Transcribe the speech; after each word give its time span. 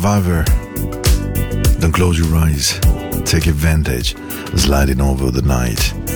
Survivor. 0.00 0.44
Don't 1.80 1.90
close 1.90 2.16
your 2.20 2.32
eyes. 2.36 2.78
Take 3.24 3.48
advantage. 3.48 4.14
Sliding 4.56 5.00
over 5.00 5.32
the 5.32 5.42
night. 5.42 6.07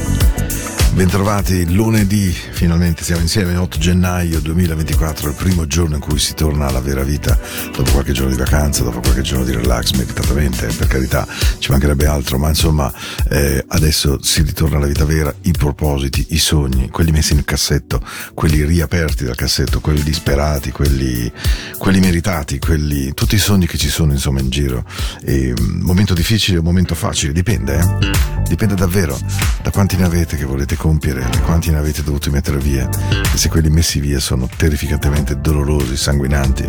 Bentrovati 0.94 1.72
lunedì, 1.72 2.30
finalmente 2.30 3.02
siamo 3.02 3.22
insieme, 3.22 3.56
8 3.56 3.78
gennaio 3.78 4.40
2024, 4.40 5.30
il 5.30 5.34
primo 5.34 5.66
giorno 5.66 5.94
in 5.94 6.02
cui 6.02 6.18
si 6.18 6.34
torna 6.34 6.66
alla 6.66 6.82
vera 6.82 7.02
vita, 7.02 7.36
dopo 7.74 7.92
qualche 7.92 8.12
giorno 8.12 8.30
di 8.30 8.36
vacanza, 8.36 8.84
dopo 8.84 9.00
qualche 9.00 9.22
giorno 9.22 9.44
di 9.44 9.52
relax, 9.52 9.92
meritatamente, 9.92 10.66
per 10.66 10.86
carità, 10.88 11.26
ci 11.58 11.70
mancherebbe 11.70 12.06
altro, 12.06 12.36
ma 12.36 12.48
insomma 12.48 12.92
eh, 13.30 13.64
adesso 13.68 14.22
si 14.22 14.42
ritorna 14.42 14.76
alla 14.76 14.86
vita 14.86 15.06
vera, 15.06 15.34
i 15.42 15.52
propositi, 15.52 16.26
i 16.30 16.38
sogni, 16.38 16.90
quelli 16.90 17.10
messi 17.10 17.32
nel 17.34 17.46
cassetto, 17.46 17.98
quelli 18.34 18.62
riaperti 18.62 19.24
dal 19.24 19.34
cassetto, 19.34 19.80
quelli 19.80 20.02
disperati, 20.02 20.72
quelli, 20.72 21.32
quelli 21.78 22.00
meritati, 22.00 22.58
quelli, 22.58 23.14
tutti 23.14 23.36
i 23.36 23.38
sogni 23.38 23.66
che 23.66 23.78
ci 23.78 23.88
sono 23.88 24.12
insomma 24.12 24.40
in 24.40 24.50
giro. 24.50 24.84
E, 25.24 25.54
mm, 25.58 25.80
momento 25.80 26.12
difficile 26.12 26.58
o 26.58 26.62
momento 26.62 26.94
facile, 26.94 27.32
dipende, 27.32 27.78
eh? 27.78 28.10
dipende 28.46 28.74
davvero 28.74 29.18
da 29.62 29.70
quanti 29.70 29.96
ne 29.96 30.04
avete 30.04 30.36
che 30.36 30.44
volete 30.44 30.76
compiere, 30.82 31.24
quanti 31.44 31.70
ne 31.70 31.76
avete 31.76 32.02
dovuti 32.02 32.28
mettere 32.28 32.58
via 32.58 32.88
e 33.32 33.36
se 33.36 33.48
quelli 33.48 33.70
messi 33.70 34.00
via 34.00 34.18
sono 34.18 34.48
terrificantemente 34.56 35.40
dolorosi, 35.40 35.96
sanguinanti. 35.96 36.68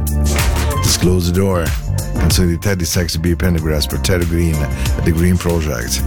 Disclose 0.83 1.31
the 1.31 1.39
Door, 1.39 1.71
canzone 2.15 2.49
di 2.49 2.59
Teddy 2.59 2.85
Sexy 2.85 3.17
B. 3.17 3.35
Pendergrass 3.35 3.87
per 3.87 4.01
Terry 4.01 4.27
Green 4.27 4.53
e 4.53 5.01
The 5.01 5.11
Green 5.11 5.35
Project. 5.35 6.03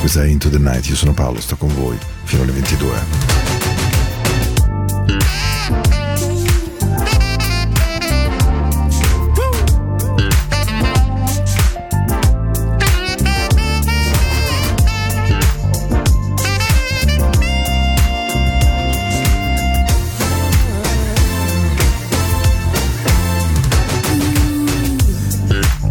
Questa 0.00 0.24
è 0.24 0.26
Into 0.26 0.50
the 0.50 0.58
Night, 0.58 0.88
io 0.88 0.96
sono 0.96 1.14
Paolo, 1.14 1.40
sto 1.40 1.54
con 1.54 1.72
voi 1.72 1.96
fino 2.24 2.42
alle 2.42 2.50
22. 2.50 3.55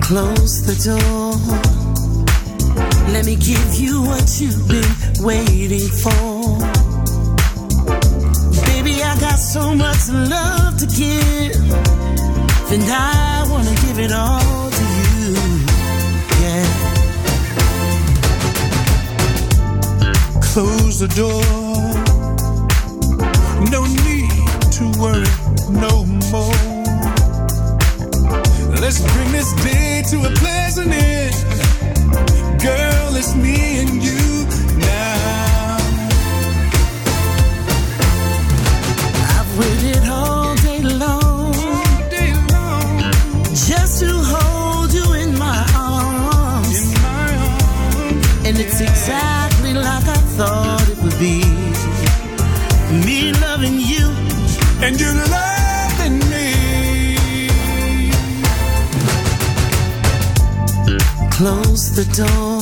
close 0.08 0.62
the 0.62 0.76
door. 0.86 1.34
Let 3.12 3.26
me 3.26 3.36
give 3.36 3.74
you 3.74 4.04
what 4.04 4.40
you've 4.40 4.68
been 4.68 4.94
waiting 5.26 5.90
for. 6.04 6.60
Baby, 8.68 9.02
I 9.02 9.18
got 9.20 9.40
so 9.40 9.74
much 9.74 10.08
love 10.10 10.78
to 10.78 10.86
give, 10.86 11.56
and 12.72 12.84
I 12.88 13.48
wanna 13.50 13.74
give 13.86 13.98
it 13.98 14.12
all 14.12 14.70
to 14.78 14.86
you. 15.08 15.34
Yeah. 16.44 16.68
Close 20.54 21.00
the 21.00 21.08
door. 21.22 21.44
No 23.72 23.82
need 24.06 24.30
to 24.78 24.84
worry 25.02 25.34
no 25.72 26.06
more. 26.32 26.75
Let's 28.82 29.00
bring 29.02 29.32
this 29.32 29.52
day 29.64 30.04
to 30.12 30.18
a 30.26 30.32
pleasant 30.36 30.92
end. 30.92 31.36
Girl, 32.62 33.16
it's 33.16 33.34
me 33.36 33.80
and 33.82 34.04
you 34.04 34.46
now. 34.78 35.78
I've 39.36 39.52
waited 39.60 40.04
all 40.10 40.56
day 40.68 40.82
long 40.82 41.56
All 41.56 42.10
day 42.10 42.32
long 42.54 43.12
just 43.54 44.00
to 44.02 44.10
hold 44.12 44.94
you 44.94 45.14
in 45.22 45.38
my 45.38 45.62
arms. 45.76 46.94
in 46.94 47.02
my 47.02 47.30
arms. 47.50 48.46
And 48.48 48.60
it's 48.60 48.80
exactly 48.82 49.74
like 49.74 50.08
I 50.18 50.20
thought 50.38 50.88
it 50.90 50.98
would 51.04 51.18
be. 51.20 51.42
Me 53.06 53.34
loving 53.34 53.80
you. 53.80 54.06
And 54.84 55.00
you're 55.00 55.25
Close 61.76 61.92
the 61.92 62.06
door. 62.24 62.62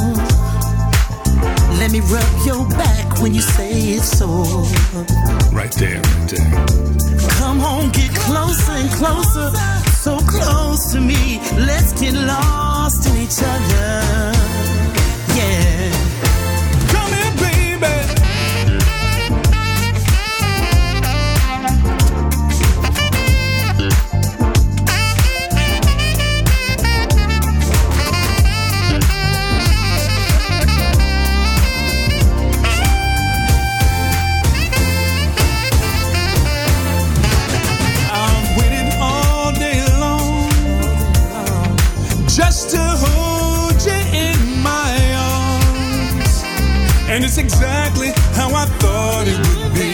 Let 1.78 1.92
me 1.92 2.00
rub 2.00 2.46
your 2.48 2.68
back 2.70 3.22
when 3.22 3.36
you 3.36 3.42
say 3.42 3.70
it's 3.94 4.18
sore. 4.18 4.64
Right 5.54 5.72
there, 5.74 6.02
right 6.02 6.30
there. 6.30 7.30
Come 7.38 7.62
on, 7.62 7.92
get 7.92 8.10
closer 8.16 8.72
and 8.72 8.90
closer. 8.90 9.52
So 10.02 10.18
close 10.18 10.94
to 10.94 11.00
me. 11.00 11.40
Let's 11.56 11.94
get 12.02 12.16
lost 12.16 13.08
in 13.08 13.18
each 13.18 13.38
other. 13.44 14.33
It's 47.36 47.40
exactly 47.40 48.10
how 48.36 48.54
I 48.54 48.66
thought 48.78 49.26
it 49.28 49.40
would 49.58 49.74
be. 49.74 49.90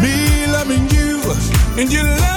Me 0.00 0.46
loving 0.50 0.88
you 0.88 1.20
and 1.78 1.92
you 1.92 2.02
loving 2.02 2.29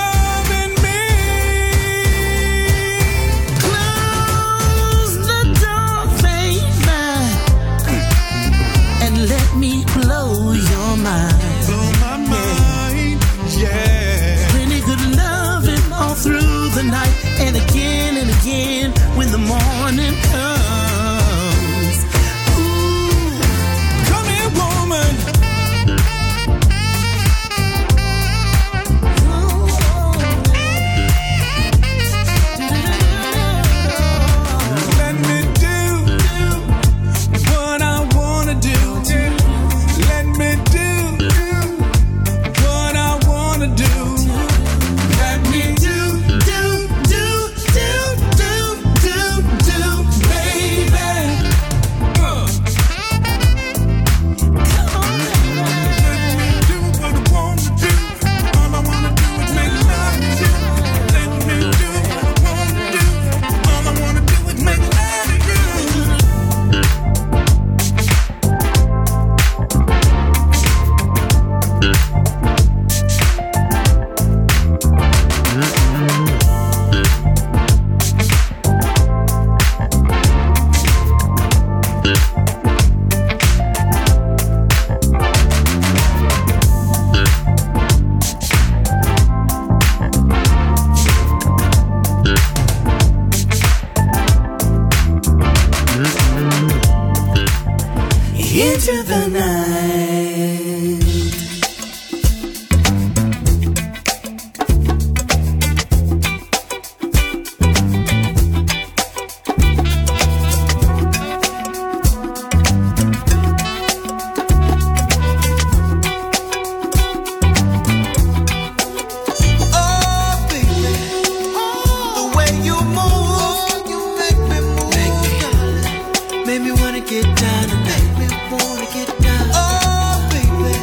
get 127.14 127.38
down 127.38 127.70
tonight. 127.70 128.08
Make 128.18 128.52
wanna 128.52 128.88
get 128.92 129.10
down. 129.22 129.46
Oh, 129.54 130.16
baby, 130.34 130.74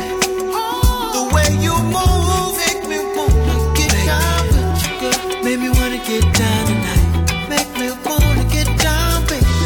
the 1.17 1.23
way 1.35 1.49
you 1.67 1.75
move, 1.95 2.55
make 2.63 2.83
me 2.91 2.99
wanna 3.17 3.59
get 3.75 3.91
down 4.07 4.47
with 4.53 4.79
you, 4.83 4.93
girl. 5.01 5.43
Make 5.43 5.59
me 5.59 5.71
wanna 5.79 6.01
get 6.11 6.23
down 6.41 6.63
tonight. 6.71 7.07
Make 7.53 7.71
me 7.81 7.89
wanna 8.07 8.45
get 8.57 8.69
down, 8.79 9.27
baby. 9.27 9.57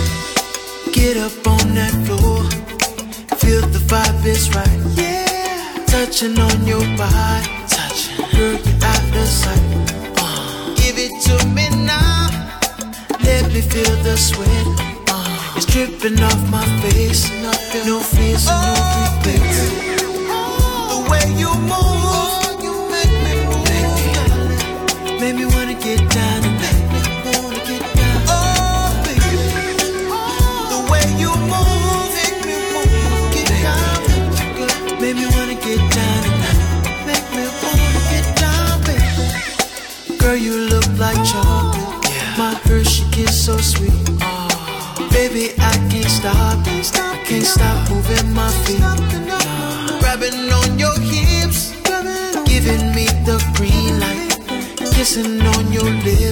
Get 0.93 1.17
up 1.27 1.47
on 1.47 1.75
that 1.75 1.95
floor, 2.07 2.41
feel 3.41 3.61
the 3.77 3.83
vibe 3.91 4.25
is 4.25 4.49
right. 4.57 4.81
Yeah, 4.97 5.85
touching 5.87 6.39
on 6.49 6.67
your 6.67 6.87
body, 6.97 7.45
touching, 7.69 8.17
girl, 8.33 8.57
you're 8.67 8.85
out 8.93 9.17
of 9.23 9.29
sight. 9.43 9.67
Uh, 10.17 10.75
give 10.81 10.97
it 10.97 11.13
to 11.27 11.47
me 11.49 11.69
now. 11.85 12.31
Let 13.21 13.53
me 13.53 13.61
feel 13.61 13.97
the 14.03 14.17
sweat. 14.17 14.94
It's 15.57 15.67
dripping 15.67 16.21
off 16.21 16.51
my 16.51 16.65
face. 16.83 17.31
No 17.87 18.01
fears 18.01 18.49
and 18.49 18.61
no 18.63 18.75
regrets. 19.25 19.59
The 20.91 20.99
way 21.11 21.27
you 21.39 21.51
move, 21.71 22.63
you 22.65 22.75
make 22.91 23.15
me 23.25 23.35
move. 23.47 25.21
Make 25.21 25.37
me 25.37 25.47
wanna 25.47 25.75
get 25.75 26.01
down 26.11 26.43
tonight. 26.43 26.84
Moving 48.09 48.35
my 48.35 48.51
feet. 48.65 48.81
Grabbing 50.01 50.53
on 50.53 50.79
your 50.79 50.99
hips, 51.01 51.73
giving 52.47 52.95
me 52.95 53.07
the 53.25 53.39
green 53.57 54.01
light. 54.01 54.39
Kissing 54.95 55.41
on 55.43 55.73
your 55.73 55.91
lips, 56.05 56.24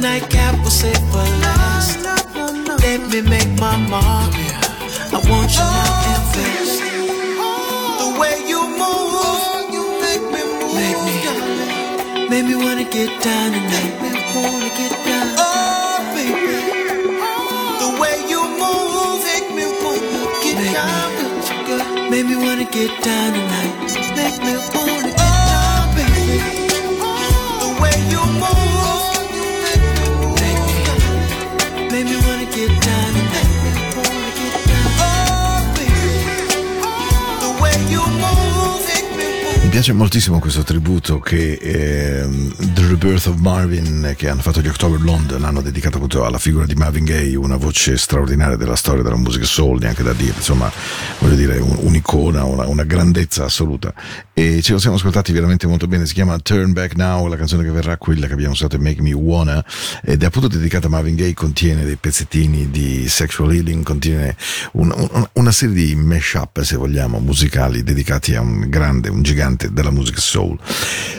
Nightcap 0.00 0.54
will 0.62 0.70
save 0.70 0.96
for 1.10 1.26
last. 1.42 1.98
Let 2.82 3.00
me 3.10 3.20
make 3.22 3.48
my 3.58 3.76
mark. 3.76 4.32
Yeah. 4.32 4.60
I 5.12 5.18
want 5.28 5.50
you 5.58 5.66
now 5.66 6.10
and 6.12 6.24
fast. 6.34 6.78
The 8.00 8.08
way 8.20 8.34
you 8.46 8.60
move, 8.78 9.72
you 9.74 9.82
make 10.00 10.22
me 10.34 10.42
move. 10.60 10.74
Make 10.78 11.00
me, 11.06 12.28
make 12.30 12.44
me 12.46 12.54
wanna 12.64 12.84
get 12.84 13.10
down 13.22 13.50
tonight. 13.52 13.92
Make 14.02 14.14
me 14.14 14.42
wanna 14.46 14.70
get 14.78 14.92
down. 15.04 15.26
Oh, 15.36 15.98
baby. 16.14 16.58
The 17.82 17.88
way 18.00 18.16
you 18.30 18.40
move, 18.62 19.18
make 19.26 19.48
me 19.56 19.64
wanna 19.82 20.30
get 20.44 20.58
down 20.74 21.08
with 21.18 21.50
you, 21.50 21.58
girl. 21.66 22.10
Make 22.10 22.26
me 22.26 22.36
wanna 22.36 22.64
get 22.70 22.90
down 23.02 23.32
tonight. 23.34 23.74
Make 24.14 24.38
me 24.46 24.52
wanna 24.54 25.10
get 25.10 25.18
oh, 25.18 25.42
down, 25.50 25.86
baby. 25.96 26.38
The 27.62 27.70
way 27.82 27.96
you 28.14 28.22
move, 28.42 29.17
Mi 39.62 39.68
piace 39.74 39.92
moltissimo 39.92 40.38
questo 40.38 40.62
tributo 40.62 41.18
che 41.18 41.52
ehm, 41.60 42.54
The 42.72 42.86
Rebirth 42.88 43.26
of 43.26 43.36
Marvin 43.36 44.14
che 44.16 44.28
hanno 44.28 44.40
fatto 44.40 44.60
gli 44.60 44.66
October 44.68 45.00
London 45.00 45.44
hanno 45.44 45.60
dedicato 45.60 45.96
appunto 45.96 46.24
alla 46.24 46.38
figura 46.38 46.64
di 46.66 46.74
Marvin 46.74 47.04
Gaye, 47.04 47.36
una 47.36 47.56
voce 47.56 47.96
straordinaria 47.96 48.56
della 48.56 48.76
storia 48.76 49.02
della 49.02 49.16
musica 49.16 49.44
soul, 49.44 49.78
neanche 49.78 50.02
da 50.02 50.12
dire, 50.14 50.34
insomma, 50.36 50.70
voglio 51.18 51.34
dire, 51.34 51.58
un- 51.58 51.76
un'icona, 51.80 52.44
una, 52.44 52.66
una 52.66 52.84
grandezza 52.84 53.44
assoluta. 53.44 53.92
E 54.38 54.62
ce 54.62 54.70
lo 54.70 54.78
siamo 54.78 54.94
ascoltati 54.94 55.32
veramente 55.32 55.66
molto 55.66 55.88
bene, 55.88 56.06
si 56.06 56.14
chiama 56.14 56.38
Turn 56.38 56.72
Back 56.72 56.94
Now, 56.94 57.26
la 57.26 57.34
canzone 57.34 57.64
che 57.64 57.72
verrà 57.72 57.96
quella 57.96 58.28
che 58.28 58.34
abbiamo 58.34 58.52
usato 58.52 58.76
è 58.76 58.78
Make 58.78 59.02
Me 59.02 59.12
Wanna 59.12 59.64
ed 60.00 60.22
è 60.22 60.26
appunto 60.26 60.46
dedicata 60.46 60.86
a 60.86 60.90
Marvin 60.90 61.16
Gaye, 61.16 61.34
contiene 61.34 61.82
dei 61.82 61.96
pezzettini 61.96 62.70
di 62.70 63.08
sexual 63.08 63.52
healing, 63.52 63.82
contiene 63.82 64.36
un- 64.74 64.94
un- 64.96 65.28
una 65.32 65.50
serie 65.50 65.74
di 65.74 65.96
mash-up, 65.96 66.60
se 66.62 66.76
vogliamo, 66.76 67.18
musicali 67.18 67.82
dedicati 67.82 68.36
a 68.36 68.40
un 68.40 68.68
grande, 68.68 69.08
un 69.08 69.22
gigante 69.22 69.72
della 69.72 69.90
musica 69.90 70.20
soul. 70.20 70.56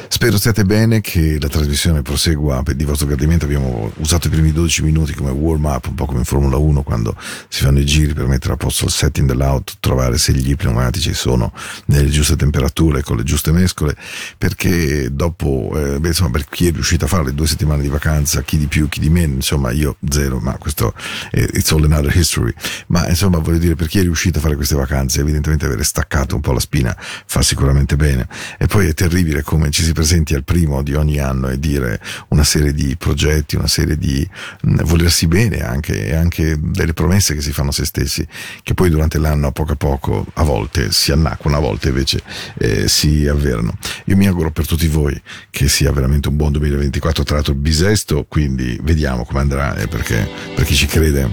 Spero 0.07 0.38
stiate 0.38 0.63
bene, 0.63 1.01
che 1.01 1.38
la 1.39 1.49
trasmissione 1.49 2.01
prosegua 2.01 2.63
di 2.73 2.83
vostro 2.83 3.05
gradimento. 3.05 3.45
Abbiamo 3.45 3.91
usato 3.97 4.27
i 4.27 4.29
primi 4.29 4.53
12 4.53 4.81
minuti 4.81 5.13
come 5.13 5.31
warm 5.31 5.65
up, 5.65 5.88
un 5.88 5.95
po' 5.95 6.05
come 6.05 6.19
in 6.19 6.25
Formula 6.25 6.57
1 6.57 6.83
quando 6.83 7.15
si 7.47 7.63
fanno 7.63 7.79
i 7.79 7.85
giri 7.85 8.13
per 8.13 8.27
mettere 8.27 8.53
a 8.53 8.57
posto 8.57 8.85
il 8.85 8.91
setting 8.91 9.27
dell'auto, 9.27 9.73
trovare 9.79 10.17
se 10.17 10.31
gli 10.33 10.55
pneumatici 10.55 11.13
sono 11.13 11.53
nelle 11.88 12.09
giuste 12.09 12.35
temperature, 12.38 13.03
le 13.18 13.24
giuste 13.24 13.51
mescole, 13.51 13.96
perché 14.38 15.13
dopo, 15.13 15.72
eh, 15.75 16.00
beh, 16.00 16.08
insomma, 16.08 16.32
per 16.32 16.46
chi 16.48 16.68
è 16.68 16.72
riuscito 16.72 17.06
a 17.06 17.08
fare 17.08 17.25
le 17.25 17.34
due 17.34 17.48
settimane 17.48 17.82
di 17.82 17.89
vacanza, 17.89 18.42
chi 18.44 18.58
di 18.58 18.68
più, 18.68 18.88
chi 18.89 19.00
di 19.00 19.10
meno, 19.10 19.36
insomma, 19.36 19.72
io 19.72 19.98
zero, 20.10 20.39
ma 20.39 20.58
questo 20.58 20.94
è 21.32 21.48
it's 21.54 21.72
all 21.72 21.84
another 21.84 22.16
history. 22.16 22.54
Ma 22.88 23.08
insomma, 23.08 23.39
voglio 23.39 23.58
dire, 23.58 23.75
per 23.75 23.88
chi 23.88 24.00
è 24.00 24.01
riuscito 24.01 24.39
a 24.39 24.42
fare 24.42 24.56
queste 24.56 24.75
vacanze, 24.75 25.22
evidentemente 25.22 25.66
avere 25.66 25.84
staccato 25.84 26.36
un 26.36 26.42
po' 26.42 26.51
la 26.51 26.60
spina 26.60 26.96
fa 27.00 27.42
sicuramente 27.42 27.96
bene. 27.96 28.28
E 28.58 28.68
poi 28.68 28.88
è 28.88 28.94
terribile 28.94 29.44
come 29.44 29.70
ci 29.70 29.84
si 29.84 29.94
presenti 29.94 30.36
al 30.36 30.44
primo 30.44 30.82
di 30.82 30.94
ogni 30.94 31.20
anno 31.20 31.50
e 31.50 31.60
dire 31.60 32.01
una 32.30 32.44
serie 32.44 32.74
di 32.74 32.96
progetti, 32.98 33.56
una 33.56 33.68
serie 33.68 33.98
di 33.98 34.28
mh, 34.62 34.84
volersi 34.84 35.28
bene 35.28 35.62
anche, 35.62 36.08
e 36.08 36.16
anche 36.16 36.58
delle 36.60 36.94
promesse 36.94 37.34
che 37.34 37.42
si 37.42 37.51
fanno 37.51 37.70
a 37.70 37.74
se 37.74 37.86
stessi, 37.86 38.28
che 38.63 38.74
poi 38.74 38.89
durante 38.89 39.18
l'anno 39.18 39.48
a 39.48 39.51
poco 39.51 39.74
a 39.74 39.75
poco, 39.75 40.25
a 40.34 40.44
volte 40.44 40.92
si 40.92 41.12
annacquano, 41.12 41.58
a 41.58 41.60
volte 41.60 41.89
invece 41.89 42.22
eh, 42.58 42.88
si 42.88 42.99
avverano. 43.27 43.77
Io 44.06 44.15
mi 44.18 44.27
auguro 44.27 44.51
per 44.51 44.65
tutti 44.68 44.88
voi 44.88 45.20
che 45.50 45.68
sia 45.68 45.91
veramente 45.91 46.27
un 46.27 46.36
buon 46.36 46.51
2024, 46.53 47.24
tra 47.24 47.36
l'altro 47.36 47.53
bisesto, 47.53 48.25
quindi 48.27 48.77
vediamo 48.82 49.25
come 49.25 49.39
andrà, 49.39 49.75
eh, 49.75 49.88
perché 49.88 50.27
per 50.56 50.65
chi 50.65 50.75
ci 50.75 50.86
crede. 50.86 51.32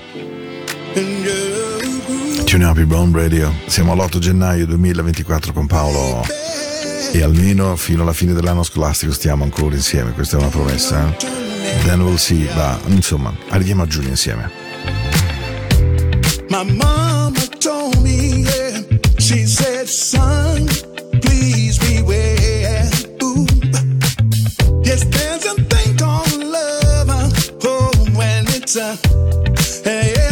Tune 2.44 2.64
Up 2.64 2.80
Brown 2.82 3.12
Radio. 3.12 3.52
Siamo 3.66 3.92
all'8 3.92 4.18
gennaio 4.18 4.66
2024 4.66 5.52
con 5.52 5.66
Paolo 5.66 6.22
e 7.12 7.22
almeno 7.22 7.76
fino 7.76 8.02
alla 8.02 8.12
fine 8.12 8.32
dell'anno 8.32 8.62
scolastico 8.62 9.12
stiamo 9.12 9.44
ancora 9.44 9.74
insieme, 9.74 10.12
questa 10.12 10.36
è 10.36 10.40
una 10.40 10.48
promessa. 10.48 11.08
eh? 11.16 11.84
Then 11.84 12.00
we'll 12.00 12.16
see, 12.16 12.48
ma 12.54 12.78
insomma, 12.86 13.34
arriviamo 13.48 13.82
a 13.82 13.86
giugno 13.86 14.08
insieme. 14.08 14.50
My 16.48 16.64
mama 16.72 17.32
told 17.58 17.96
me, 18.02 18.44
yeah, 18.44 18.82
she 19.18 19.46
said, 19.46 19.86
son, 19.86 20.68
Hey, 29.86 30.12
hey. 30.16 30.25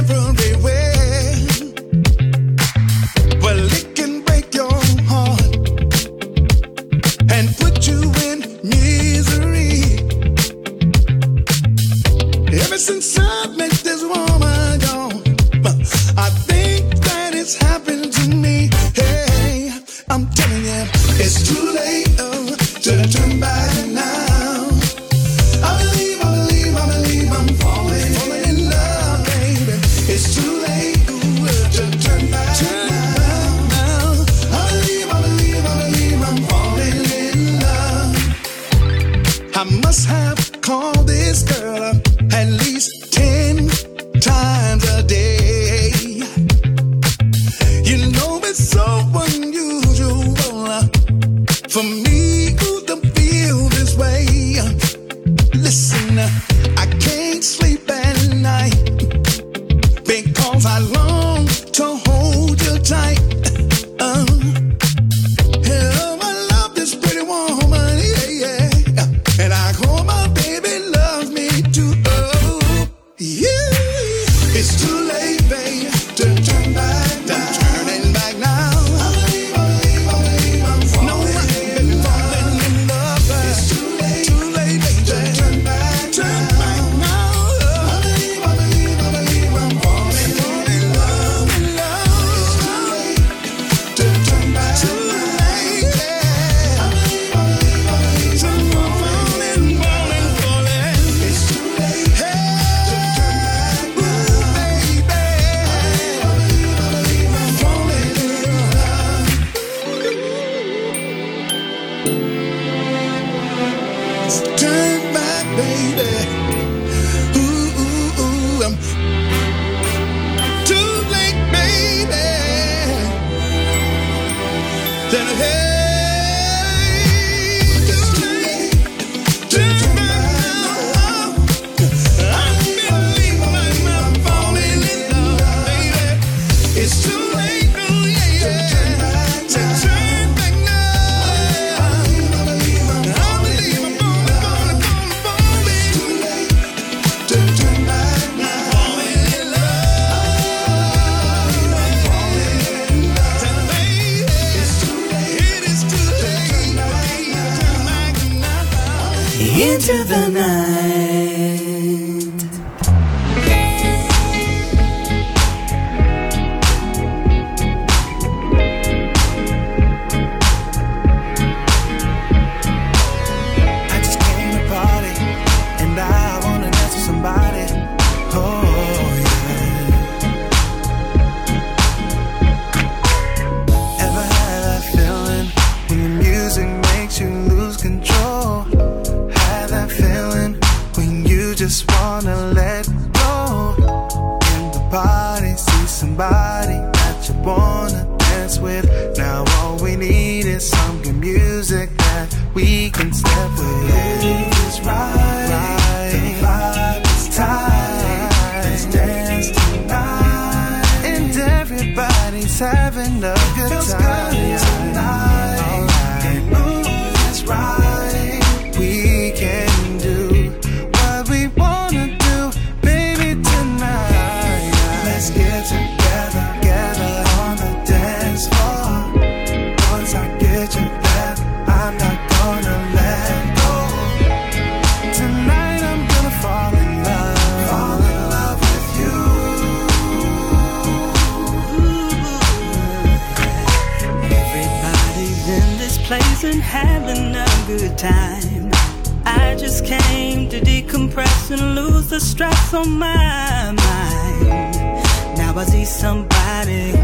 on 252.74 252.98
my 252.98 253.72
mind. 253.72 255.38
Now 255.38 255.56
I 255.56 255.64
see 255.64 255.84
somebody 255.84 257.03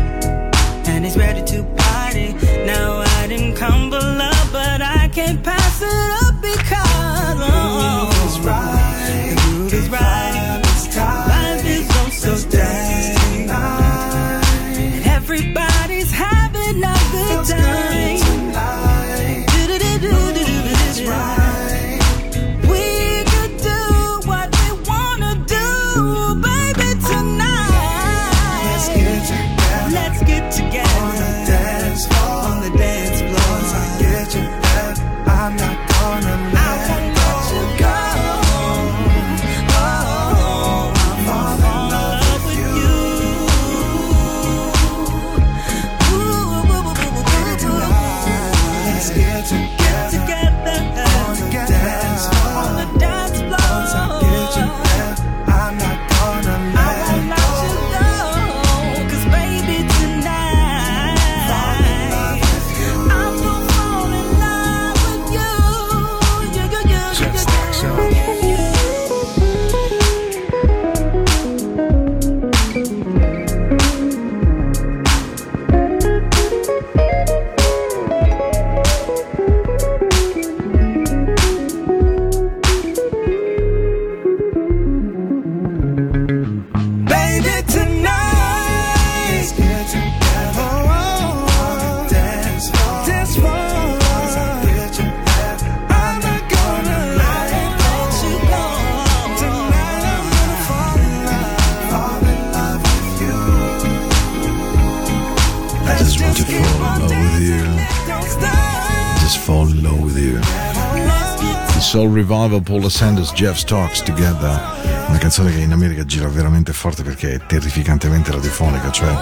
Paolo 112.62 112.80
Paul 112.80 112.90
Sanders, 112.90 113.32
Jeff's 113.32 113.64
Talks 113.64 114.02
Together, 114.02 114.60
una 115.08 115.18
canzone 115.18 115.52
che 115.52 115.60
in 115.60 115.72
America 115.72 116.04
gira 116.04 116.28
veramente 116.28 116.72
forte 116.72 117.02
perché 117.02 117.34
è 117.34 117.46
terrificantemente 117.46 118.30
radiofonica, 118.30 118.90
cioè 118.90 119.14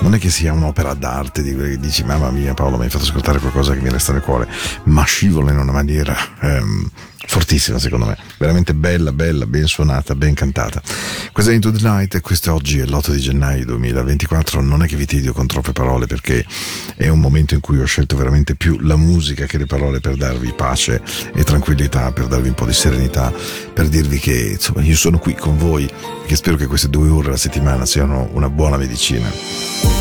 non 0.00 0.14
è 0.14 0.18
che 0.18 0.30
sia 0.30 0.52
un'opera 0.52 0.94
d'arte 0.94 1.42
di 1.42 1.54
quelli 1.54 1.70
che 1.70 1.80
dici 1.80 2.04
mamma 2.04 2.30
mia 2.30 2.54
Paolo 2.54 2.76
mi 2.76 2.84
hai 2.84 2.90
fatto 2.90 3.04
ascoltare 3.04 3.38
qualcosa 3.38 3.72
che 3.72 3.80
mi 3.80 3.88
resta 3.88 4.12
nel 4.12 4.22
cuore, 4.22 4.48
ma 4.84 5.04
scivola 5.04 5.50
in 5.50 5.58
una 5.58 5.72
maniera 5.72 6.16
ehm, 6.40 6.90
fortissima 7.26 7.78
secondo 7.78 8.06
me, 8.06 8.16
veramente 8.38 8.74
bella, 8.74 9.12
bella, 9.12 9.46
ben 9.46 9.66
suonata, 9.66 10.14
ben 10.14 10.34
cantata. 10.34 10.82
Questa 11.32 11.50
è 11.50 11.54
Into 11.54 11.70
the 11.70 11.80
Night 11.82 12.14
e 12.16 12.20
questo 12.20 12.52
oggi 12.52 12.78
è 12.78 12.84
l'8 12.84 13.12
di 13.12 13.20
gennaio 13.20 13.64
2024, 13.64 14.60
non 14.60 14.82
è 14.82 14.86
che 14.86 14.96
vi 14.96 15.06
tedio 15.06 15.32
con 15.32 15.46
troppe 15.46 15.72
parole 15.72 16.06
perché 16.06 16.44
è 17.02 17.08
un 17.08 17.18
momento 17.18 17.54
in 17.54 17.60
cui 17.60 17.80
ho 17.80 17.84
scelto 17.84 18.16
veramente 18.16 18.54
più 18.54 18.78
la 18.80 18.96
musica 18.96 19.46
che 19.46 19.58
le 19.58 19.66
parole 19.66 19.98
per 19.98 20.14
darvi 20.14 20.52
pace 20.52 21.02
e 21.34 21.42
tranquillità, 21.42 22.12
per 22.12 22.26
darvi 22.26 22.48
un 22.48 22.54
po' 22.54 22.66
di 22.66 22.72
serenità, 22.72 23.32
per 23.72 23.88
dirvi 23.88 24.18
che 24.18 24.52
insomma 24.52 24.82
io 24.82 24.94
sono 24.94 25.18
qui 25.18 25.34
con 25.34 25.58
voi 25.58 25.84
e 25.84 26.26
che 26.26 26.36
spero 26.36 26.56
che 26.56 26.66
queste 26.66 26.88
due 26.88 27.08
ore 27.08 27.28
alla 27.28 27.36
settimana 27.36 27.86
siano 27.86 28.28
una 28.32 28.48
buona 28.48 28.76
medicina. 28.76 29.91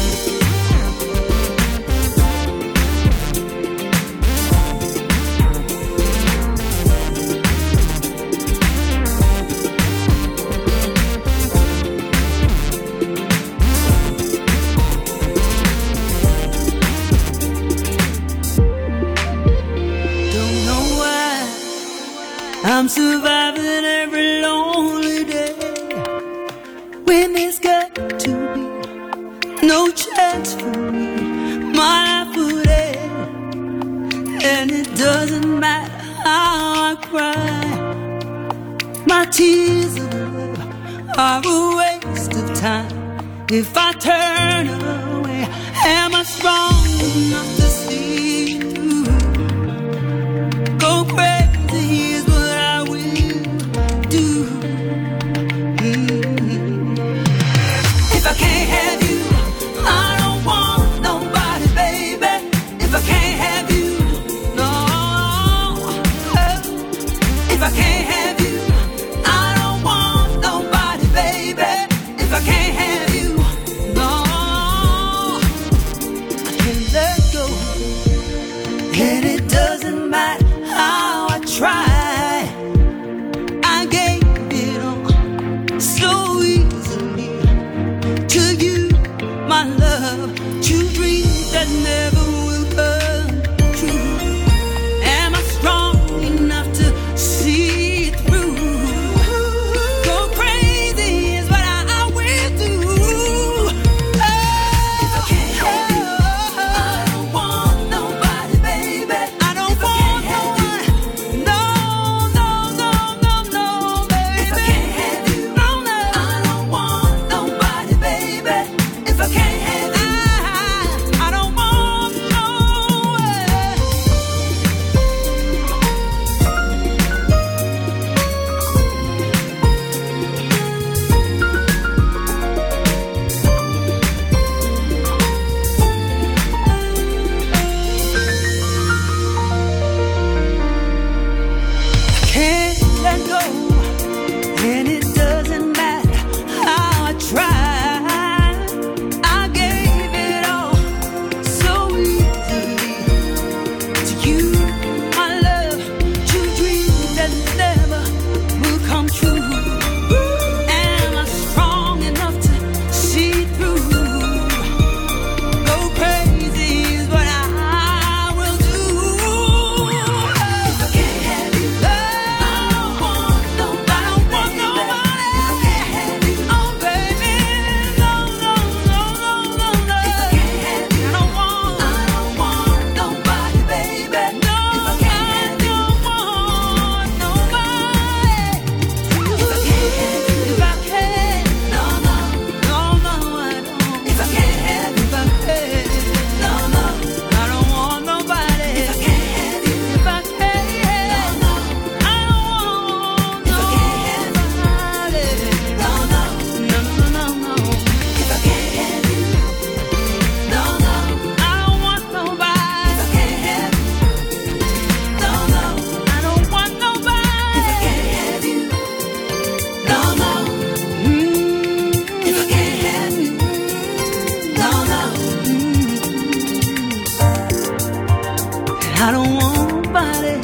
I 229.04 229.12
don't 229.12 229.34
want 229.34 229.86
nobody 229.86 230.36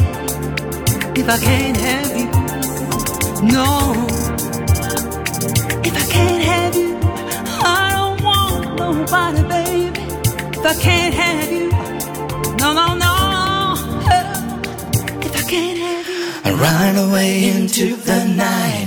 if 1.22 1.30
I 1.30 1.38
can't 1.38 1.78
have 1.78 2.10
you. 2.18 2.26
No, 3.54 3.94
if 5.86 5.94
I 5.96 6.06
can't 6.16 6.44
have 6.44 6.76
you, 6.76 6.98
I 7.62 7.92
don't 7.96 8.24
want 8.24 8.80
nobody, 8.80 9.44
baby. 9.48 10.02
If 10.58 10.66
I 10.66 10.74
can't 10.74 11.14
have 11.14 11.52
you, 11.52 11.70
no, 12.58 12.74
no, 12.74 12.96
no. 13.06 13.14
If 15.22 15.34
I 15.36 15.44
can't 15.48 15.78
have 15.78 16.08
you, 16.08 16.24
I 16.44 16.52
run 16.54 16.96
away 17.10 17.50
into 17.50 17.96
the 17.96 18.26
night. 18.26 18.87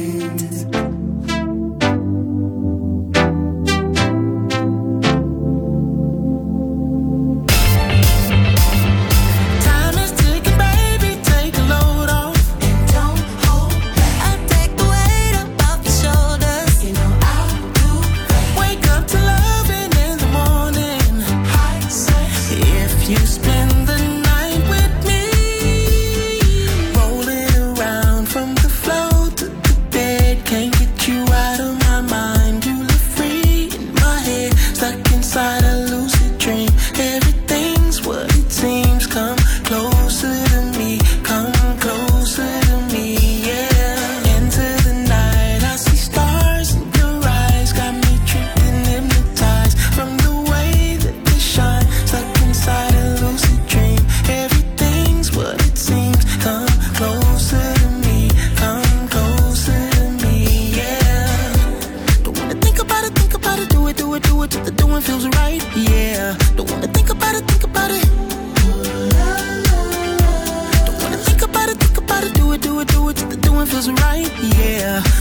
Yeah. 74.81 75.20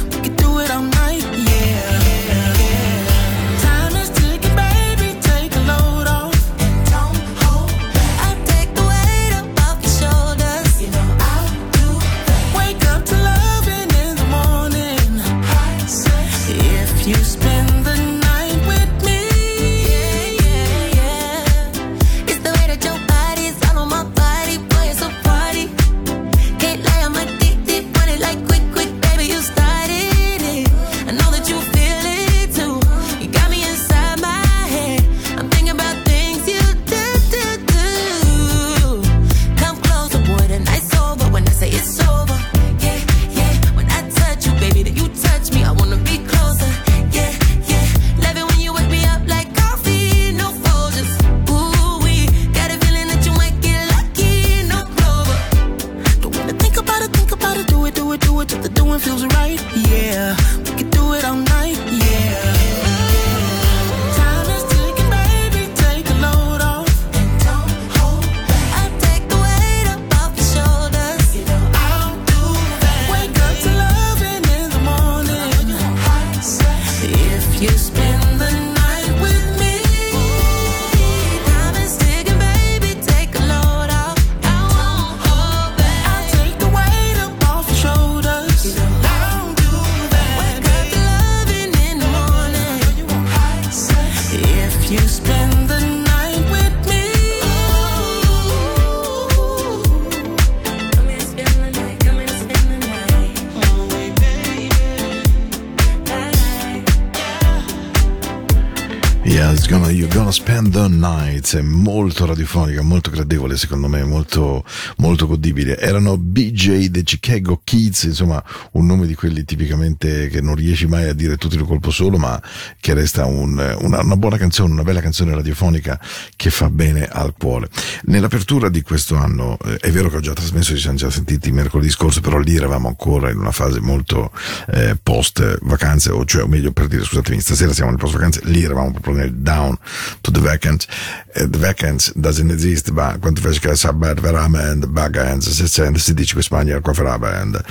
It's 109.23 109.69
gonna, 109.69 109.91
you're 109.91 110.13
gonna 110.13 110.33
spend 110.33 110.73
the 110.73 110.89
night. 110.89 111.55
È 111.55 111.61
molto 111.61 112.25
radiofonica, 112.25 112.81
molto 112.81 113.11
gradevole, 113.11 113.59
secondo 113.59 113.87
me, 113.87 114.03
molto, 114.03 114.65
molto 114.97 115.27
godibile. 115.27 115.79
Erano 115.79 116.17
BJ 116.17 116.91
The 116.91 117.03
Chicago 117.03 117.61
Kids, 117.63 118.05
insomma, 118.05 118.43
un 118.73 118.87
nome 118.87 119.07
di 119.07 119.15
quelli 119.15 119.45
tipicamente 119.45 120.29
che 120.29 120.41
non 120.41 120.55
riesci 120.55 120.87
mai 120.87 121.07
a 121.07 121.13
dire 121.13 121.37
tutti 121.37 121.57
in 121.57 121.61
un 121.61 121.67
colpo 121.67 121.91
solo, 121.91 122.17
ma 122.17 122.41
che 122.81 122.95
resta 122.95 123.27
un- 123.27 123.77
una, 123.81 124.01
una 124.01 124.17
buona 124.17 124.39
canzone, 124.39 124.73
una 124.73 124.85
bella 124.85 125.03
canzone 125.03 125.35
radiofonica 125.35 126.01
che 126.35 126.49
fa 126.49 126.71
bene 126.71 127.07
al 127.07 127.35
cuore. 127.37 127.69
Nell'apertura 128.05 128.71
di 128.71 128.81
questo 128.81 129.17
anno, 129.17 129.59
eh, 129.67 129.77
è 129.77 129.91
vero 129.91 130.09
che 130.09 130.17
ho 130.17 130.21
già 130.21 130.33
trasmesso, 130.33 130.75
ci 130.75 130.81
siamo 130.81 130.97
già 130.97 131.11
sentiti 131.11 131.53
mercoledì 131.53 131.91
scorso, 131.91 132.23
però 132.23 132.39
lì 132.39 132.57
eravamo 132.57 132.89
ancora 132.89 133.31
in 133.31 133.39
una 133.39 133.53
fase 133.53 133.81
molto 133.81 134.33
eh, 134.73 134.97
post 135.01 135.59
vacanze, 135.61 136.11
o 136.11 136.25
cioè, 136.25 136.45
o 136.45 136.47
meglio 136.47 136.73
per 136.73 136.87
dire, 136.87 137.05
scusatemi, 137.05 137.39
stasera 137.39 137.75
siamo 137.75 137.91
nel 137.91 137.99
post 137.99 138.15
vacanze, 138.15 138.41
lì 138.45 138.63
eravamo 138.63 138.93
proprio 138.93 139.09
nel 139.13 139.31
down 139.31 139.79
to 140.23 140.31
the 140.31 140.41
vacant. 140.41 140.87
Eh, 141.35 141.47
the 141.47 141.59
vacant 141.59 142.13
doesn't 142.15 142.51
exist, 142.51 142.91
ma 142.91 143.17
quando 143.19 143.41
fai 143.41 143.59
che 143.59 143.75
sa 143.77 143.93
bad 143.93 144.21
veramente, 144.21 144.87
bagans, 144.87 145.51
se 145.51 145.67
sente, 145.67 145.99
si 145.99 146.15
dice 146.15 146.35
che 146.35 146.43
Spagna 146.43 146.81
qua 146.81 146.93
farà 146.93 147.19
band. 147.19 147.63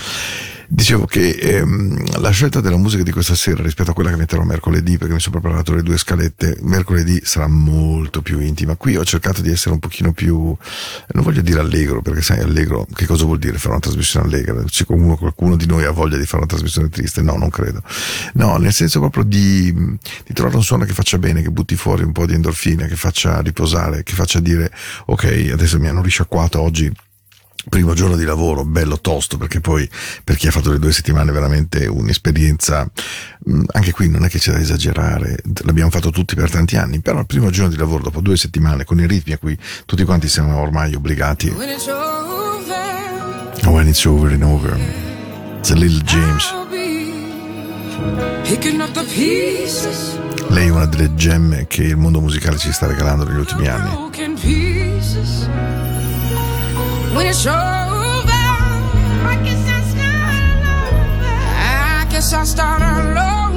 Dicevo 0.71 1.08
che 1.08 1.32
ehm, 1.32 2.21
la 2.21 2.29
scelta 2.29 2.62
della 2.62 2.77
musica 2.77 3.01
di 3.01 3.12
questa 3.12 3.34
sera 3.34 3.63
rispetto 3.63 3.89
a 3.89 3.93
quella 3.95 4.12
che 4.12 4.17
metterò 4.17 4.43
mercoledì, 4.43 4.99
perché 4.99 5.15
mi 5.15 5.19
sono 5.19 5.39
preparato 5.39 5.73
le 5.73 5.82
due 5.82 5.97
scalette, 5.97 6.58
mercoledì 6.62 7.19
sarà 7.23 7.47
molto 7.47 8.21
più 8.21 8.39
intima. 8.39 8.75
Qui 8.75 8.95
ho 8.95 9.03
cercato 9.03 9.41
di 9.41 9.49
essere 9.49 9.73
un 9.73 9.79
pochino 9.79 10.13
più, 10.13 10.36
non 10.36 11.23
voglio 11.23 11.41
dire 11.41 11.60
allegro, 11.60 12.03
perché 12.03 12.21
sai, 12.21 12.41
allegro, 12.41 12.86
che 12.93 13.08
cosa 13.08 13.25
vuol 13.25 13.39
dire 13.39 13.58
fare 13.58 13.71
una 13.71 13.79
trasmissione 13.79 14.27
allegra? 14.27 14.63
C'è 14.63 14.86
qualcuno, 14.86 15.17
qualcuno 15.17 15.55
di 15.55 15.65
noi 15.65 15.86
ha 15.86 15.91
voglia 15.91 16.17
di 16.17 16.25
fare 16.25 16.43
una 16.43 16.45
trasmissione 16.45 16.89
triste? 16.89 17.23
No, 17.23 17.36
non 17.36 17.49
credo. 17.49 17.82
No, 18.34 18.58
nel 18.58 18.71
senso 18.71 18.99
proprio 18.99 19.23
di, 19.23 19.73
di 19.73 20.34
trovare 20.34 20.55
un 20.55 20.63
suono 20.63 20.86
che 20.86 20.93
faccia 20.93 21.17
bene, 21.17 21.41
che 21.41 21.49
butti 21.49 21.75
fuori 21.75 22.03
un 22.03 22.12
po' 22.12 22.27
di 22.27 22.36
endorfina, 22.36 22.86
che 22.86 22.95
faccia 22.95 23.41
riposare, 23.41 24.03
che 24.03 24.13
faccia 24.13 24.39
dire, 24.39 24.71
ok, 25.08 25.49
adesso 25.51 25.79
mi 25.79 25.88
hanno 25.88 26.03
risciacquato 26.03 26.62
oggi 26.62 26.93
Primo 27.67 27.93
giorno 27.93 28.15
di 28.15 28.23
lavoro, 28.23 28.63
bello 28.63 28.99
tosto, 29.01 29.37
perché 29.37 29.59
poi 29.59 29.87
per 30.23 30.37
chi 30.37 30.47
ha 30.47 30.51
fatto 30.51 30.71
le 30.71 30.79
due 30.79 30.93
settimane 30.93 31.31
veramente 31.31 31.87
un'esperienza, 31.87 32.89
mh, 33.45 33.63
anche 33.73 33.91
qui 33.91 34.09
non 34.09 34.23
è 34.23 34.29
che 34.29 34.39
c'è 34.39 34.53
da 34.53 34.59
esagerare, 34.59 35.37
l'abbiamo 35.63 35.89
fatto 35.89 36.09
tutti 36.09 36.35
per 36.35 36.49
tanti 36.49 36.77
anni, 36.77 37.01
però 37.01 37.19
il 37.19 37.25
primo 37.25 37.49
giorno 37.49 37.69
di 37.69 37.77
lavoro, 37.77 38.03
dopo 38.03 38.21
due 38.21 38.37
settimane, 38.37 38.85
con 38.85 38.99
i 38.99 39.05
ritmi 39.05 39.33
a 39.33 39.37
cui 39.37 39.57
tutti 39.85 40.05
quanti 40.05 40.29
siamo 40.29 40.57
ormai 40.57 40.95
obbligati, 40.95 41.49
When 41.49 41.69
it's 41.69 41.87
over, 41.87 43.69
when 43.71 43.87
it's 43.87 44.05
over 44.05 44.31
and 44.31 44.43
over, 44.43 44.79
it's 45.57 45.71
a 45.71 45.75
little 45.75 46.01
James, 46.03 46.55
lei 50.47 50.67
è 50.67 50.69
una 50.69 50.85
delle 50.85 51.13
gemme 51.15 51.67
che 51.67 51.83
il 51.83 51.97
mondo 51.97 52.21
musicale 52.21 52.57
ci 52.57 52.71
sta 52.71 52.87
regalando 52.87 53.25
negli 53.25 53.37
ultimi 53.37 53.67
anni. 53.67 54.07
When 57.19 57.27
it's 57.27 57.45
over, 57.45 57.51
I 57.51 59.41
guess 59.43 59.67
I 59.67 59.82
start 59.91 60.32
all 60.71 60.93
over. 60.95 61.36
I 61.99 62.08
guess 62.10 62.32
I 62.32 62.43
start 62.45 62.82
all 62.82 63.17
over 63.17 63.48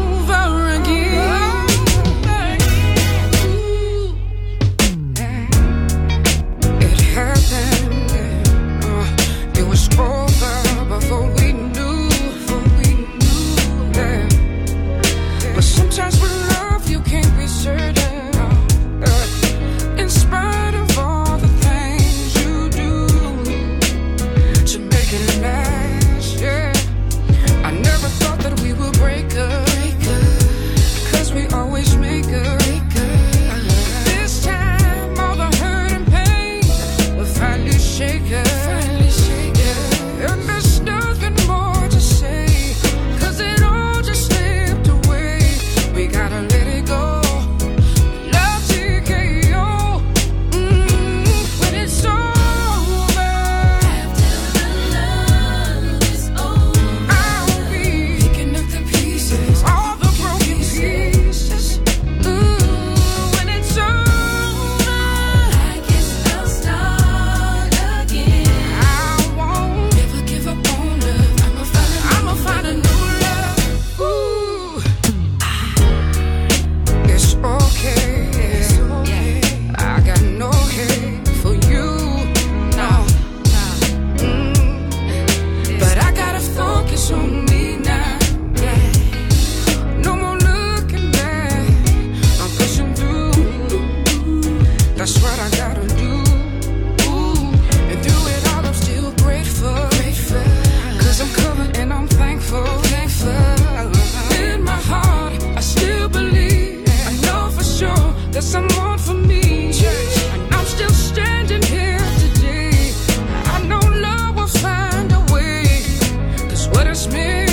what 116.73 116.87
a 116.87 116.95
smear. 116.95 117.52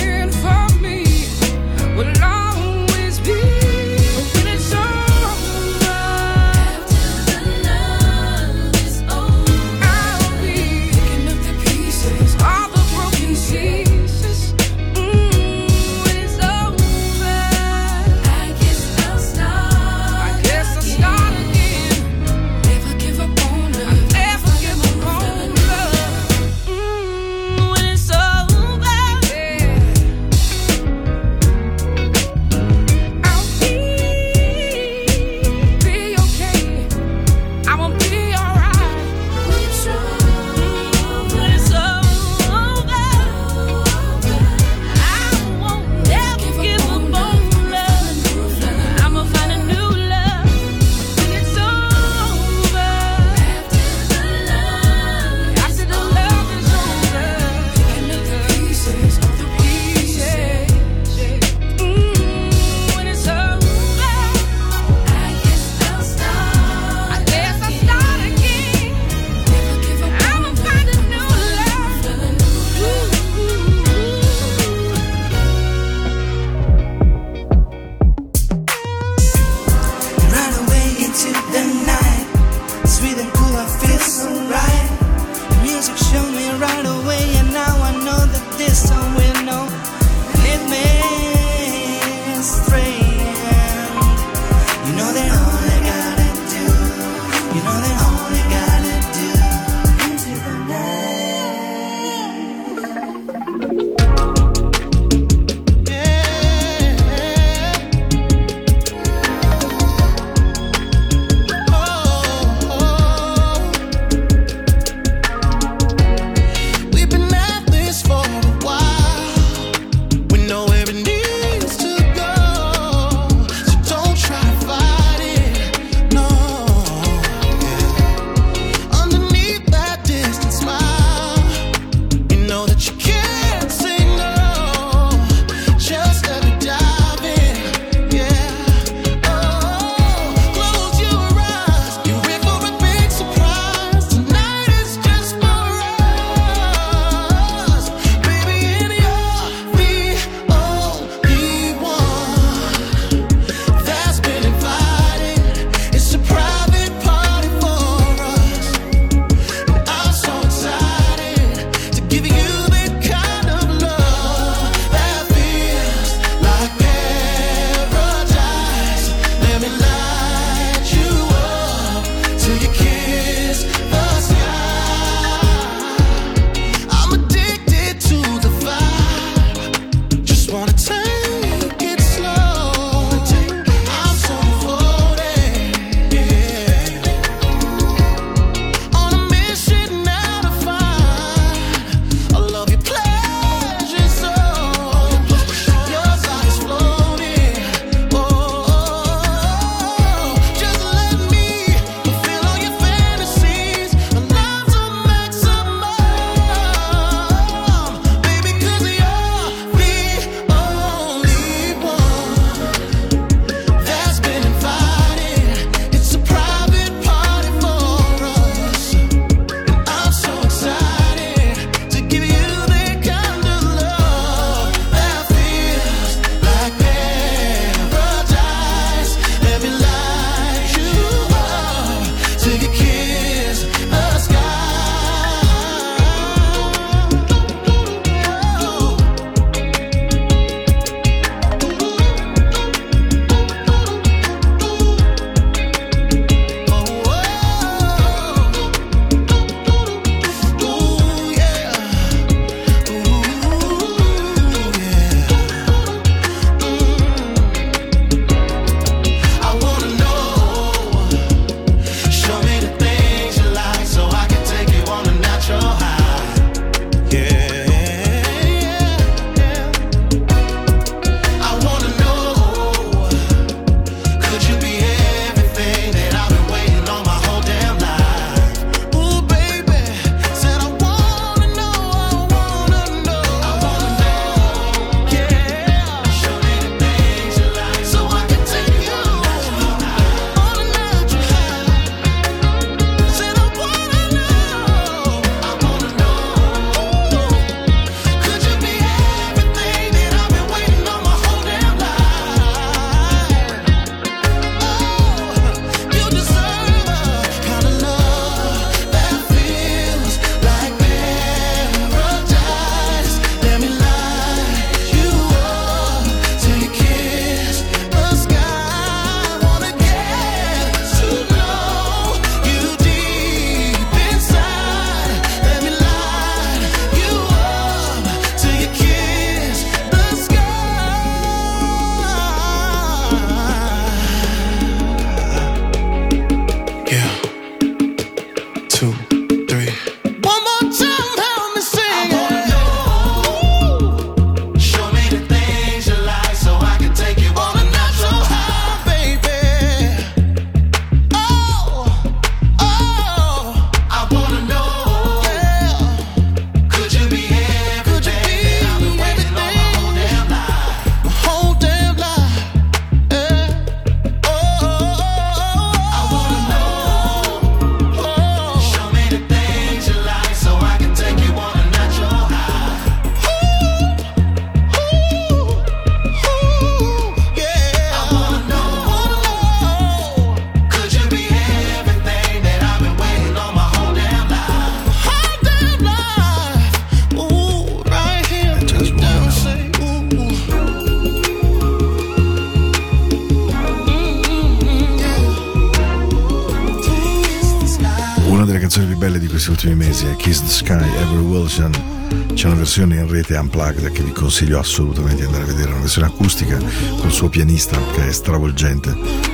Rete 403.30 403.36
unplugged 403.36 403.92
che 403.92 404.02
vi 404.02 404.12
consiglio 404.12 404.58
assolutamente 404.58 405.20
di 405.20 405.26
andare 405.26 405.44
a 405.44 405.46
vedere, 405.46 405.70
una 405.70 405.80
versione 405.80 406.08
acustica 406.08 406.58
col 406.98 407.12
suo 407.12 407.28
pianista 407.28 407.78
che 407.92 408.08
è 408.08 408.12
stravolgente. 408.12 409.29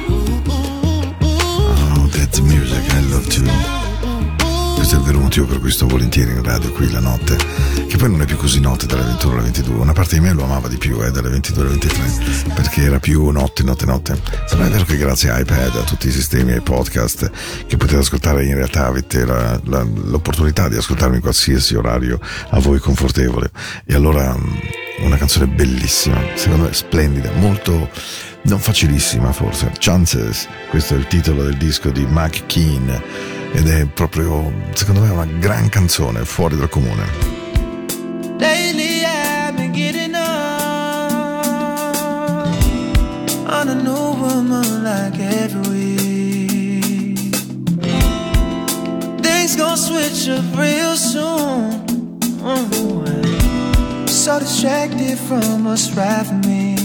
Motivo 5.37 5.47
per 5.47 5.61
cui 5.61 5.71
sto 5.71 5.87
volentieri 5.87 6.31
in 6.31 6.43
radio 6.43 6.73
qui 6.73 6.91
la 6.91 7.01
notte, 7.01 7.37
che 7.87 7.97
poi 7.99 8.11
non 8.11 8.23
è 8.23 8.25
più 8.25 8.37
così 8.37 8.59
notte 8.59 8.87
dalle 8.87 9.03
21 9.03 9.33
alle 9.35 9.43
22. 9.43 9.75
Una 9.75 9.93
parte 9.93 10.15
di 10.15 10.21
me 10.21 10.33
lo 10.33 10.45
amava 10.45 10.69
di 10.69 10.79
più, 10.79 11.03
eh, 11.05 11.11
dalle 11.11 11.29
22 11.29 11.63
alle 11.63 11.71
23, 11.79 12.53
perché 12.55 12.83
era 12.83 12.99
più 12.99 13.29
notte, 13.29 13.63
notte, 13.63 13.85
notte. 13.85 14.19
Però 14.49 14.63
è 14.63 14.69
vero 14.69 14.85
che 14.85 14.97
grazie 14.97 15.31
a 15.31 15.39
iPad, 15.39 15.77
a 15.77 15.83
tutti 15.83 16.09
i 16.09 16.11
sistemi, 16.11 16.53
ai 16.53 16.63
podcast 16.63 17.31
che 17.67 17.77
potete 17.77 17.99
ascoltare, 17.99 18.47
in 18.47 18.55
realtà 18.55 18.87
avete 18.87 19.27
la- 19.27 19.61
la- 19.65 19.83
l'opportunità 19.83 20.69
di 20.69 20.77
ascoltarmi 20.77 21.17
in 21.17 21.21
qualsiasi 21.23 21.75
orario 21.75 22.19
a 22.51 22.59
voi 22.59 22.79
confortevole. 22.79 23.51
E 23.85 23.95
allora 23.95 24.35
mm, 24.35 25.05
una 25.05 25.19
canzone 25.19 25.49
bellissima, 25.49 26.19
secondo 26.35 26.65
me 26.65 26.73
splendida, 26.73 27.31
molto 27.33 27.91
non 28.45 28.61
facilissima 28.61 29.33
forse. 29.33 29.71
Chances, 29.79 30.49
questo 30.71 30.95
è 30.95 30.97
il 30.97 31.07
titolo 31.09 31.43
del 31.43 31.57
disco 31.57 31.91
di 31.91 32.07
Mac 32.07 32.47
Keen 32.47 33.35
ed 33.57 33.69
è 33.69 33.87
proprio, 33.87 34.53
secondo 34.73 35.01
me, 35.01 35.09
una 35.09 35.25
gran 35.25 35.71
canzone, 35.71 36.27
fuori 36.27 36.57
dal 36.57 36.69
comune. 36.69 37.05
Lately 38.39 39.03
I've 39.03 39.57
been 39.57 39.73
getting 39.73 40.15
up 40.15 40.87
on 43.49 43.69
a 43.69 43.75
new 43.75 44.15
woman 44.21 44.83
like 44.83 45.19
every 45.19 45.69
week. 45.71 47.35
Things 49.23 49.57
gon' 49.57 49.79
switch 49.79 50.29
up 50.29 50.45
real 50.55 50.95
soon. 50.95 51.85
Mm. 52.43 54.07
So 54.07 54.39
distracted 54.39 55.19
from 55.19 55.65
what's 55.65 55.91
right 55.95 56.31
me. 56.45 56.76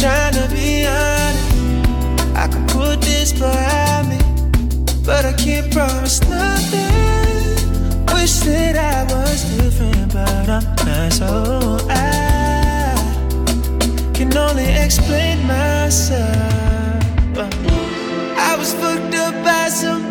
Trying 0.00 0.32
to 0.34 0.48
be 0.54 0.86
honest. 0.86 2.36
I 2.36 2.46
could 2.46 2.68
put 2.68 3.00
this 3.00 3.32
behind 3.32 4.10
me 4.10 4.18
but 5.08 5.24
I 5.24 5.32
can't 5.32 5.72
promise 5.72 6.20
nothing. 6.28 8.04
Wish 8.12 8.40
that 8.40 8.76
I 8.76 9.04
was 9.12 9.42
different, 9.56 10.12
but 10.12 10.48
I'm 10.48 10.64
not. 10.86 11.12
So 11.14 11.78
I 11.88 12.94
can 14.12 14.36
only 14.36 14.68
explain 14.84 15.46
myself. 15.46 16.28
I 18.50 18.54
was 18.58 18.74
fucked 18.74 19.14
up 19.14 19.34
by 19.42 19.68
somebody 19.70 20.07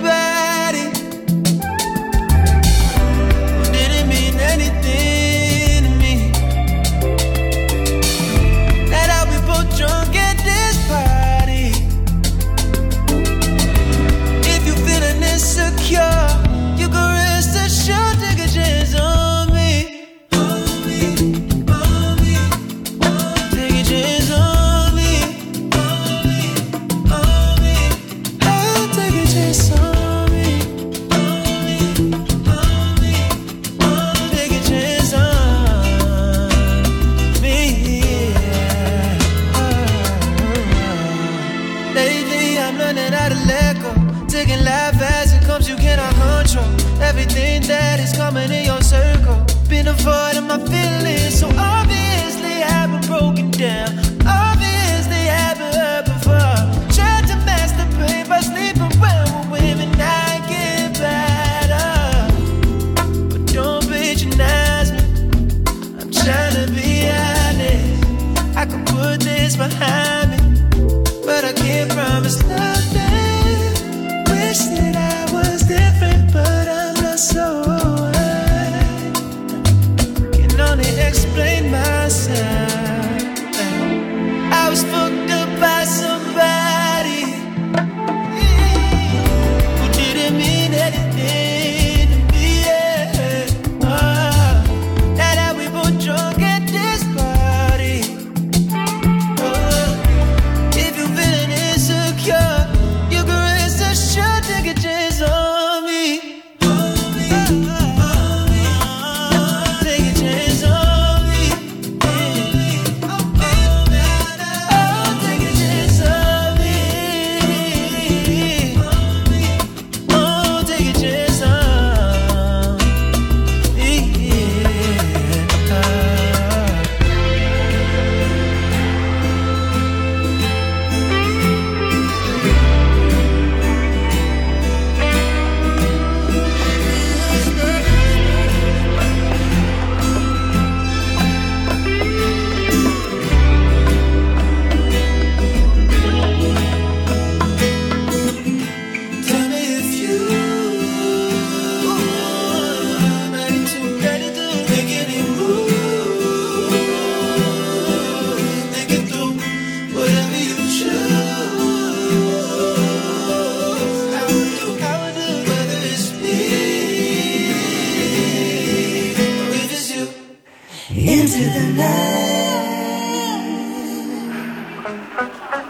is 69.48 69.56
behind. 69.56 70.17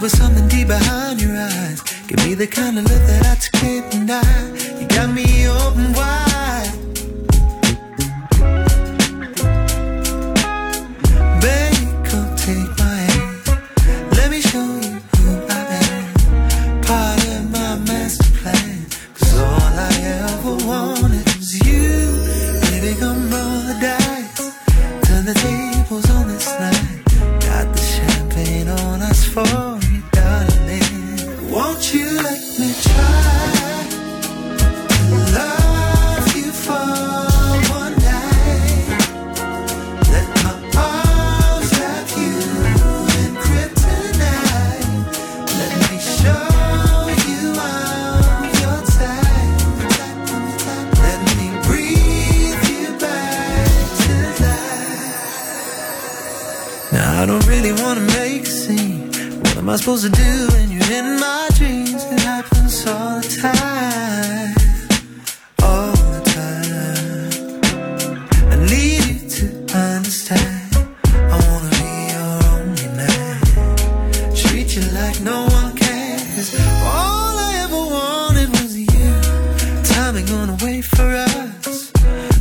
was 0.00 0.12
something 0.12 0.48
deep 0.48 0.68
behind 0.68 1.20
your 1.20 1.36
eyes. 1.36 1.82
Give 2.06 2.24
me 2.24 2.34
the 2.34 2.46
kind 2.46 2.78
of 2.78 2.84
love 2.90 3.06
that 3.06 3.26
I 3.26 3.58
can't 3.58 3.90
deny. 3.90 4.80
You 4.80 4.86
got 4.88 5.12
me 5.12 5.46
open 5.46 5.92
wide. 5.92 6.29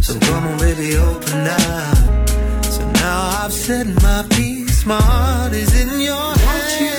So 0.10 0.20
come 0.22 0.44
on, 0.44 0.58
baby, 0.58 0.98
open 0.98 1.46
up. 1.46 2.30
So 2.66 2.82
now 2.94 3.44
I've 3.44 3.54
said 3.54 3.86
my 4.02 4.26
piece. 4.32 4.84
My 4.84 5.00
heart 5.00 5.54
is 5.54 5.80
in 5.80 6.02
your 6.02 6.34
hands. 6.34 6.99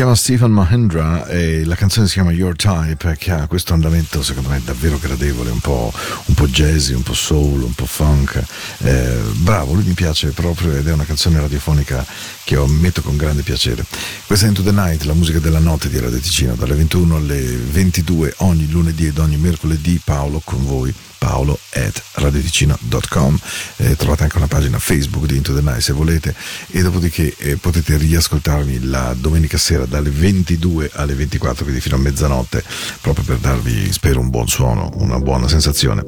Chiama 0.00 0.16
Stephen 0.16 0.50
Mahendra 0.50 1.26
e 1.26 1.62
la 1.66 1.74
canzone 1.74 2.06
si 2.06 2.14
chiama 2.14 2.30
Your 2.30 2.56
Type 2.56 3.16
che 3.18 3.32
ha 3.32 3.46
questo 3.46 3.74
andamento 3.74 4.22
secondo 4.22 4.48
me 4.48 4.58
davvero 4.64 4.96
gradevole, 4.98 5.50
un 5.50 5.58
po', 5.58 5.92
un 6.24 6.34
po' 6.34 6.46
jazzy, 6.46 6.94
un 6.94 7.02
po' 7.02 7.12
soul, 7.12 7.60
un 7.60 7.74
po' 7.74 7.84
funk. 7.84 8.42
Eh, 8.78 9.18
bravo, 9.42 9.74
lui 9.74 9.84
mi 9.84 9.92
piace 9.92 10.30
proprio 10.30 10.74
ed 10.74 10.88
è 10.88 10.92
una 10.94 11.04
canzone 11.04 11.38
radiofonica 11.38 12.02
che 12.44 12.54
io 12.54 12.66
metto 12.66 13.02
con 13.02 13.18
grande 13.18 13.42
piacere. 13.42 13.84
Questa 14.26 14.46
è 14.46 14.48
Into 14.48 14.62
the 14.62 14.72
Night, 14.72 15.02
la 15.02 15.12
musica 15.12 15.38
della 15.38 15.58
notte 15.58 15.90
di 15.90 15.98
Radio 15.98 16.18
Ticino, 16.18 16.54
dalle 16.54 16.76
21 16.76 17.16
alle 17.16 17.38
22 17.38 18.36
ogni 18.38 18.70
lunedì 18.70 19.04
ed 19.04 19.18
ogni 19.18 19.36
mercoledì 19.36 20.00
Paolo 20.02 20.40
con 20.42 20.64
voi 20.64 20.94
paolo 21.30 21.56
at 21.74 22.02
radioticino.com 22.14 23.38
eh, 23.76 23.94
trovate 23.94 24.24
anche 24.24 24.36
una 24.36 24.48
pagina 24.48 24.80
Facebook 24.80 25.26
di 25.26 25.36
Into 25.36 25.54
the 25.54 25.60
Night 25.60 25.78
se 25.78 25.92
volete 25.92 26.34
e 26.70 26.82
dopodiché 26.82 27.32
eh, 27.38 27.56
potete 27.56 27.96
riascoltarmi 27.96 28.86
la 28.86 29.14
domenica 29.16 29.56
sera 29.56 29.86
dalle 29.86 30.10
22 30.10 30.90
alle 30.94 31.14
24 31.14 31.62
quindi 31.62 31.80
fino 31.80 31.94
a 31.94 31.98
mezzanotte 32.00 32.64
proprio 33.00 33.24
per 33.24 33.36
darvi 33.36 33.92
spero 33.92 34.18
un 34.18 34.28
buon 34.28 34.48
suono 34.48 34.90
una 34.94 35.20
buona 35.20 35.46
sensazione. 35.46 36.04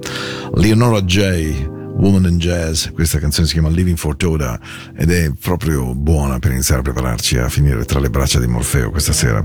Leonora 0.55 1.01
J 1.03 1.72
Woman 1.97 2.25
in 2.25 2.39
Jazz, 2.39 2.89
questa 2.89 3.19
canzone 3.19 3.47
si 3.47 3.53
chiama 3.53 3.69
Living 3.69 3.97
for 3.97 4.17
Toda 4.17 4.59
ed 4.97 5.11
è 5.11 5.31
proprio 5.39 5.95
buona 5.95 6.39
per 6.39 6.51
iniziare 6.53 6.81
a 6.81 6.85
prepararci 6.85 7.39
a 7.39 7.49
finire 7.49 7.85
tra 7.85 8.01
le 8.01 8.11
braccia 8.11 8.41
di 8.41 8.47
Morfeo 8.47 8.91
questa 8.91 9.13
sera 9.13 9.45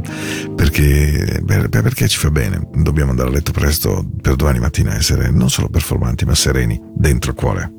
perché, 0.55 1.39
beh, 1.43 1.69
perché 1.69 2.07
ci 2.07 2.17
fa 2.17 2.31
bene, 2.31 2.67
dobbiamo 2.73 3.11
andare 3.11 3.29
a 3.29 3.31
letto 3.31 3.51
presto 3.51 4.07
per 4.21 4.35
domani 4.35 4.59
mattina 4.59 4.95
essere 4.95 5.29
non 5.29 5.49
solo 5.49 5.69
performanti 5.69 6.25
ma 6.25 6.35
sereni 6.35 6.79
dentro 6.95 7.31
il 7.31 7.37
cuore. 7.37 7.71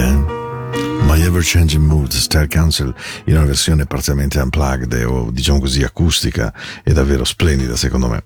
Biglia. 0.00 0.38
My 1.02 1.20
Ever 1.22 1.42
Changing 1.42 1.84
Mood, 1.84 2.12
Star 2.12 2.46
Council, 2.46 2.94
in 3.24 3.36
una 3.36 3.44
versione 3.44 3.84
parzialmente 3.84 4.38
unplugged 4.38 4.92
o 5.04 5.30
diciamo 5.32 5.58
così 5.58 5.82
acustica 5.82 6.52
è 6.84 6.92
davvero 6.92 7.24
splendida 7.24 7.76
secondo 7.76 8.08
me. 8.08 8.24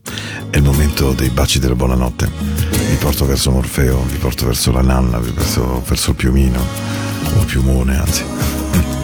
È 0.51 0.57
il 0.57 0.63
momento 0.63 1.13
dei 1.13 1.31
baci 1.31 1.59
della 1.59 1.75
buonanotte. 1.75 2.31
Vi 2.91 2.97
porto 2.97 3.25
verso 3.25 3.51
Morfeo, 3.51 4.03
vi 4.03 4.19
porto 4.19 4.47
verso 4.47 4.71
la 4.71 4.83
nanna, 4.83 5.19
vi 5.19 5.31
porto 5.31 5.83
verso 5.87 6.11
il 6.11 6.17
piumino, 6.17 6.61
o 7.35 7.41
il 7.41 7.47
piumone 7.47 7.99
anzi. 7.99 8.25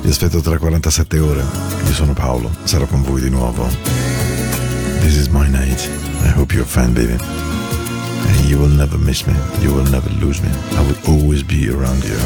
Vi 0.00 0.08
aspetto 0.08 0.40
tra 0.40 0.56
47 0.56 1.18
ore. 1.18 1.44
Io 1.84 1.92
sono 1.92 2.14
Paolo, 2.14 2.50
sarò 2.64 2.86
con 2.86 3.02
voi 3.02 3.20
di 3.20 3.28
nuovo. 3.28 3.68
This 5.00 5.16
is 5.16 5.26
my 5.28 5.46
night. 5.46 5.88
I 6.24 6.32
hope 6.34 6.54
you're 6.54 6.66
fine, 6.66 6.92
baby. 6.92 7.59
and 8.28 8.44
you 8.48 8.58
will 8.58 8.68
never 8.68 8.98
miss 8.98 9.26
me. 9.26 9.34
You 9.60 9.74
will 9.74 9.90
never 9.90 10.10
lose 10.10 10.42
me. 10.42 10.50
I 10.50 10.82
will 10.86 11.20
always 11.20 11.42
be 11.42 11.70
around 11.70 12.04
you. 12.04 12.18